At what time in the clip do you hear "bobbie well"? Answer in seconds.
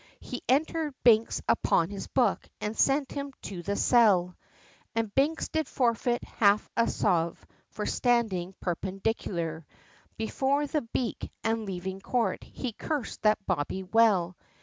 13.45-14.35